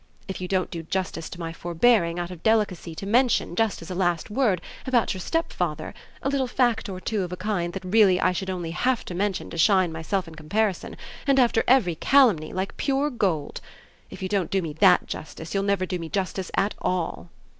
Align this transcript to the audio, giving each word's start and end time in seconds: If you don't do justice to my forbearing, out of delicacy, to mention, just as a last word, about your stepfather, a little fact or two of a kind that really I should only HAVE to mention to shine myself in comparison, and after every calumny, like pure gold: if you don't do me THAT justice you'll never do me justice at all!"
If 0.27 0.41
you 0.41 0.47
don't 0.47 0.71
do 0.71 0.81
justice 0.81 1.29
to 1.29 1.39
my 1.39 1.53
forbearing, 1.53 2.17
out 2.17 2.31
of 2.31 2.41
delicacy, 2.41 2.95
to 2.95 3.05
mention, 3.05 3.55
just 3.55 3.83
as 3.83 3.91
a 3.91 3.93
last 3.93 4.31
word, 4.31 4.59
about 4.87 5.13
your 5.13 5.21
stepfather, 5.21 5.93
a 6.23 6.29
little 6.29 6.47
fact 6.47 6.89
or 6.89 6.99
two 6.99 7.21
of 7.21 7.31
a 7.31 7.37
kind 7.37 7.71
that 7.73 7.85
really 7.85 8.19
I 8.19 8.31
should 8.31 8.49
only 8.49 8.71
HAVE 8.71 9.05
to 9.05 9.13
mention 9.13 9.51
to 9.51 9.59
shine 9.59 9.91
myself 9.91 10.27
in 10.27 10.33
comparison, 10.33 10.97
and 11.27 11.39
after 11.39 11.63
every 11.67 11.93
calumny, 11.93 12.51
like 12.51 12.77
pure 12.77 13.11
gold: 13.11 13.61
if 14.09 14.23
you 14.23 14.27
don't 14.27 14.49
do 14.49 14.59
me 14.63 14.73
THAT 14.73 15.05
justice 15.05 15.53
you'll 15.53 15.61
never 15.61 15.85
do 15.85 15.99
me 15.99 16.09
justice 16.09 16.49
at 16.55 16.73
all!" 16.81 17.29